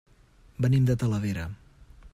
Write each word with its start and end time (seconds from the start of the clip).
Venim 0.65 0.87
de 0.89 0.95
Talavera. 1.03 1.47